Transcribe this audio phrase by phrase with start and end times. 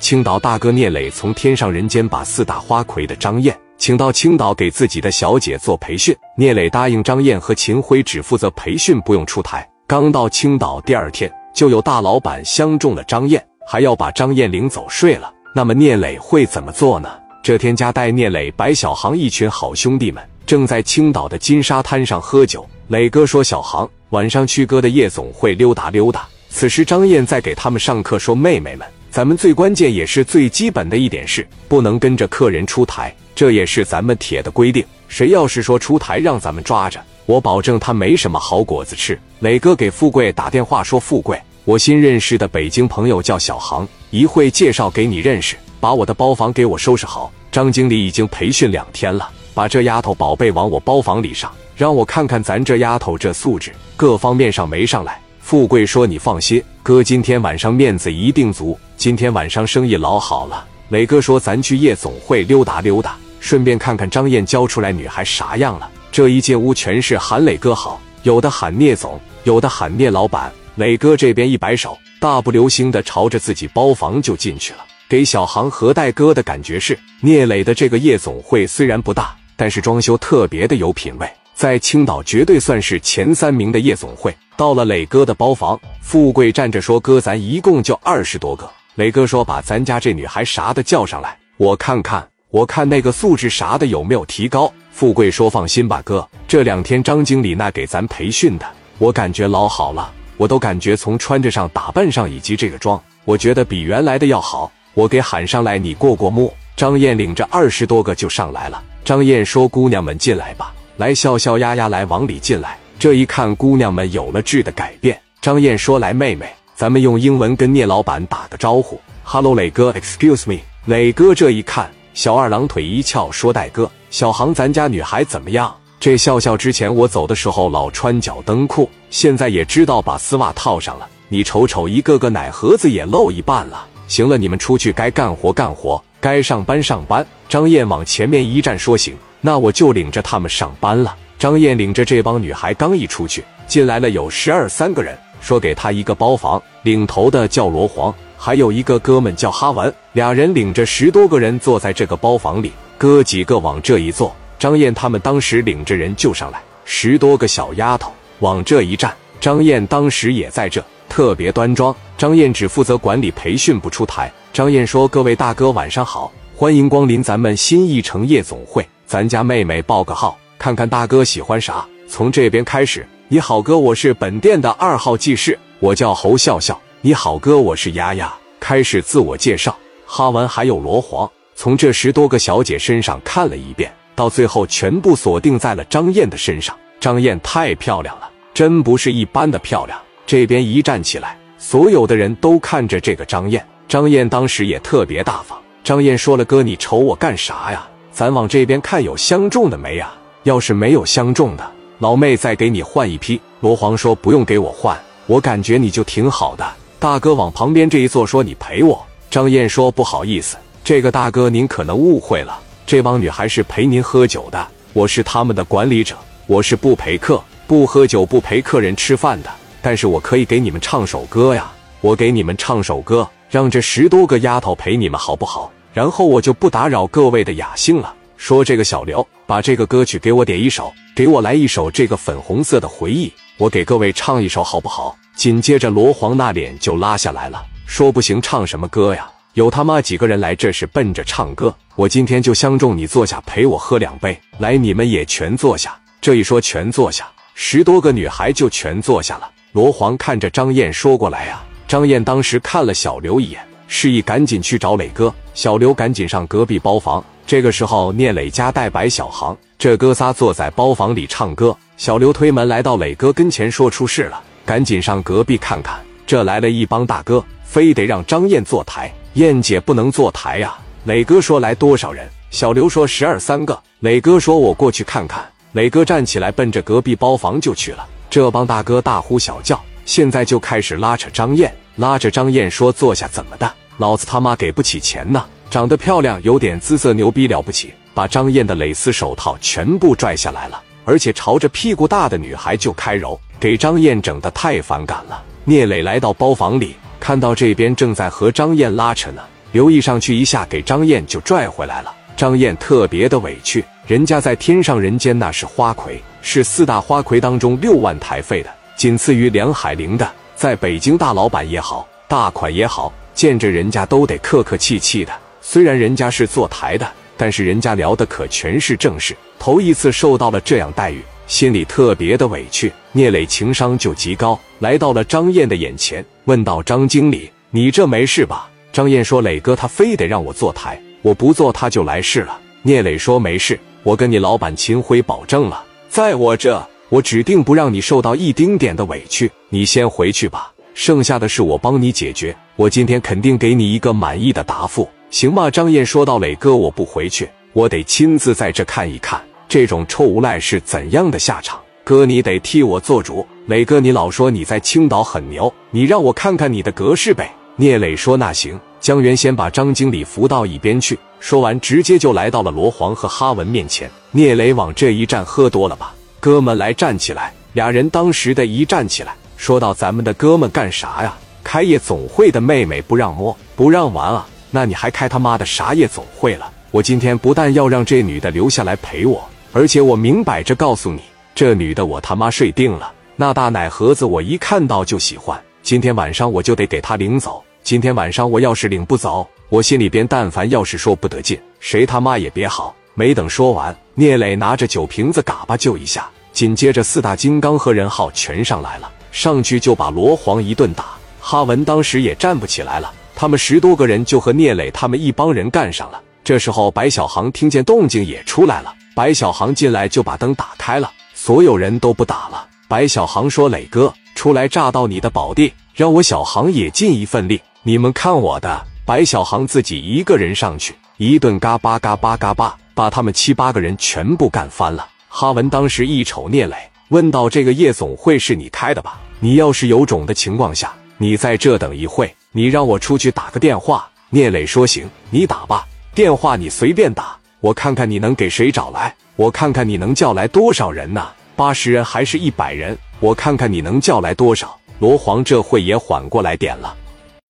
[0.00, 6.16] 青岛大哥聂磊从天上人间把四大花魁的张燕请到青岛给自己的小姐做培训。
[6.36, 9.66] 聂磊答应张燕和秦辉只负责培训，不用出台。
[9.86, 15.30] 刚到青岛第二天，就有大老板相中了张燕，还要把张燕领走睡了。
[15.54, 17.10] 那么聂磊会怎么做呢？
[17.42, 22.66] 这天，家带聂磊、白小航一群好兄弟们正在青岛的金沙滩上喝酒。
[22.88, 34.84] 磊哥说：“小航，晚上去哥的夜总会溜达溜达。”此时，张燕在给他们上课，说：“妹妹们，咱们最关键也是最基本的一点是，不能跟着客人出台，这也是咱们铁的规定。
[35.08, 47.32] 谁要是说出台，让咱们抓着，我保证他没什么好果子吃。”磊哥给富贵打电话说：“富贵，我新认识的北京朋友叫小航，一会介绍给你认识，把我的包房给我收拾好。
[47.50, 58.78] 张经理已经培训两天了，把这丫头宝贝往我包房里上，让我看看咱这丫头这素质，各方面上没上来。”富贵说：“你放心，哥今天晚上面子一定足。
[58.96, 70.52] 今天晚上生意老好了。”磊哥说：“咱去夜总会溜达溜达，顺便看看张燕教出来女孩啥样了。”这一进屋全是喊磊哥好，有的喊聂总，有的喊聂老板。
[70.76, 74.84] 磊哥这边一摆手，大步流星的朝着自己包房就进去了。
[75.08, 81.28] 给小航和戴哥的感觉是，聂磊的这个夜总会虽然不大，但是装修特别的有品位，
[81.60, 84.34] 在青岛绝对算是前三名的夜总会。
[84.56, 88.66] 到了磊哥的包房，富贵站着说：“哥，咱一共就二十多个。”
[88.96, 98.64] 磊哥说：“把咱家这女孩啥的叫上来，我看看，我看那个素质啥的有没有提高。”富贵说：“放心吧，哥，这两天张经理那给咱培训的，
[98.96, 104.72] 我感觉老好了，我都感觉从穿着上、打扮上以及这个妆，我觉得比原来的要好。
[104.94, 108.82] 我给喊上来，你过过目。”张燕领着二十多个就上来了。
[109.04, 115.18] 张燕说：“姑娘们进来吧，来笑笑丫丫来往里进来。”这一看，姑娘们有了质的改变。
[115.40, 119.00] 张燕说：“来，妹妹，咱们用英文跟聂老板打个招呼。
[119.24, 131.08] ”“Hello，磊哥，Excuse me。”磊哥这一看，小二郎腿一翘，说：“戴哥，小航，咱家女孩怎么样？”这笑笑之前我走的时候老穿脚蹬裤，现在也知道把丝袜套上了。
[131.30, 133.86] 你瞅瞅，一个个奶盒子也露一半了。
[134.08, 137.26] 行了，你们出去该干活干活，该上班上班。
[137.48, 146.62] 张燕往前面一站，说：“行，那我就领着他们上班了。”张燕领着这帮女孩刚一出去，进来了有十二三个人，说给她一个包房。
[146.82, 152.72] 领头的叫罗黄，还有一个哥们叫哈文，俩人领着十多个人坐在这个包房里。
[152.98, 161.94] 哥几个往这一坐，张燕他们当时领着人就上来，十多个小丫头往这一站，张燕当时也在这，特别端庄。
[162.18, 164.30] 张燕只负责管理培训，不出台。
[164.52, 173.04] 张燕说：“各位大哥晚上好，欢迎光临咱们新一城夜总会，咱家妹妹报个号。”看看大哥喜欢啥，从这边开始。
[173.26, 176.80] 你好，哥，我是本店的二号技师，我叫侯笑笑。
[177.00, 178.32] 你好，哥，我是丫丫。
[178.60, 179.76] 开始自我介绍。
[180.06, 186.76] 哈文还有罗黄，从这十多个小姐身上看了一遍，到最后全部锁定在了张燕的身上。
[187.00, 189.98] 张燕太漂亮了，真不是一般的漂亮。
[190.24, 193.66] 这边一站起来，所有的人都看着这个张燕。
[193.88, 195.58] 张燕当时也特别大方。
[195.82, 197.88] 张燕说了：“哥，你瞅我干啥呀？
[198.12, 200.12] 咱往这边看，有相中的没呀？”
[200.44, 203.38] 要是没有相中的，老妹再给你换一批。
[203.60, 206.66] 罗黄说：“不用给我换，我感觉你就挺好的。”
[206.98, 208.98] 大哥往旁边这一坐，说：“你陪我。”
[209.30, 216.16] 张燕说：“不好意思，这个大哥您可能误会了，这帮女孩是陪您喝酒的，我是他们的管理者，
[216.46, 219.50] 我是不陪客、不喝酒、不陪客人吃饭的。
[219.82, 221.70] 但是我可以给你们唱首歌呀，
[222.00, 225.70] 我给你们唱首歌，让这十多个丫头陪你们好不好？
[225.92, 235.14] 然后我就不打扰各位的雅兴了。”说这个小刘，把这个歌曲给我点一首，给我来一首这个粉红色的回忆，我给各位唱一首好不好？
[235.36, 239.30] 紧接着罗黄那脸就拉下来了，说不行，唱什么歌呀？
[239.54, 241.74] 有他妈几个人来，这是奔着唱歌。
[241.96, 244.38] 我今天就相中你，坐下陪我喝两杯。
[244.58, 245.94] 来，你们也全坐下。
[246.20, 249.50] 这一说全坐下，十多个女孩就全坐下了。
[249.72, 255.34] 罗黄看着张燕说过来呀，张燕当时看了小刘一眼，示意赶紧去找磊哥。
[255.54, 257.22] 小刘赶紧上隔壁包房。
[257.46, 261.76] 这个时候，聂磊家带白小航，这哥仨坐在包房里唱歌。
[261.96, 265.98] 小刘推门来到磊哥跟前，说出事了，赶紧上隔壁看看。
[266.26, 270.78] 这来了一帮大哥，非得让张燕坐台，燕姐不能坐台呀。
[271.04, 272.28] 磊哥说来多少人？
[272.50, 273.76] 小刘说十二三个。
[274.00, 275.44] 磊哥说我过去看看。
[275.72, 278.06] 磊哥站起来，奔着隔壁包房就去了。
[278.28, 283.72] 这帮大哥大呼小叫，现在就开始拉扯张燕，拉着张燕说坐下，怎么的？
[284.00, 285.44] 老子他妈给不起钱呢。
[285.68, 295.44] 长得漂亮，有点姿色，牛逼了不起，把张燕的蕾丝手套全部拽下来了，而且朝着屁股大的女孩就开揉，给张燕整得太反感了。
[295.64, 299.42] 聂磊来到包房里，看到这边正在和张燕拉扯呢，
[299.72, 302.10] 刘毅上去一下，给张燕就拽回来了。
[302.34, 310.26] 张燕特别的委屈，人家在天上人间那是花魁，是四大花魁当中六万台费的，仅次于梁海玲的。
[310.56, 315.32] 在北京大老板也好，大款也好，见着人家都得客客气气的。
[315.60, 319.36] 虽然人家是坐台的，但是人家聊的可全是正事。
[319.58, 322.92] 头一次受到了这样待遇，心里特别的委屈。
[323.12, 342.54] 聂磊情商就极高，来到了张燕的眼前，问道：“张经理，你这没事吧？”张燕说：“磊哥他非得让我坐台，我不坐他就来事了。”聂磊说：“没事，我跟你老板秦辉保证了，在我这。”我指定不让你受到一丁点的委屈，你先回去吧，剩下的事我帮你解决。
[342.76, 345.70] 我今天肯定给你一个满意的答复，行吗？
[345.70, 351.80] 张燕说道：“磊哥，我不回去，我得亲自在这看一看这种臭无赖是怎样的下场。
[352.04, 353.46] 哥，你得替我做主。
[353.64, 364.10] 磊哥，你老说你在青岛很牛，你让我看看你的格式呗。”聂磊说：“那行。”江源先把张经理扶到一边去，说完直接就来到了罗黄和哈文面前。
[364.32, 366.14] 聂磊往这一站，喝多了吧？
[366.40, 367.54] 哥们来站起来！
[367.72, 371.36] 俩人当时的一站起来，说到：“咱们的哥们干啥呀？
[371.62, 374.48] 开夜总会的妹妹不让摸，不让玩啊？
[374.70, 376.72] 那你还开他妈的啥夜总会了？
[376.90, 381.20] 我今天不但要让这女的留下来陪我，而且我明摆着告诉你，
[381.54, 383.12] 这女的我他妈睡定了。
[383.36, 387.62] 那大奶盒子我一看到就喜欢，今天晚上我就得给她领走。
[387.82, 401.06] 今天晚上我要是领不走，我心里边但凡要是说不得劲，谁他妈也别好。”没等说完，聂磊拿着酒瓶子嘎巴就一下，紧接着四大金刚和任浩全上来了，上去就把罗黄一顿打。
[401.40, 406.20] 哈文当时也站不起来了，他们十多个人就和聂磊他们一帮人干上了。
[406.44, 412.66] 这时候白小航听见动静也出来了，白小航进来就把灯打开了，所有人都不打了。
[412.88, 417.60] 白小航说：“磊哥，出来炸到你的宝地，让我小航也尽一份力。
[417.82, 422.76] 你们看我的。”白小航自己一个人上去，一顿嘎巴嘎巴嘎巴。
[422.92, 425.08] 把他们七八个人全部干翻了。
[425.26, 426.76] 哈文当时一瞅聂磊，
[427.10, 429.20] 问道：“这个夜总会是你开的吧？
[429.40, 441.26] 你要是有种的情况下，你在这等一会，你让我出去打个电话。”聂磊说：“行，你打吧，电话你随便打，我看看你能给谁找来，我看看你能叫来多少人呢？
[441.56, 442.96] 八十人还是一百人？
[443.18, 446.94] 我看看你能叫来多少。”罗黄这会也缓过来点了，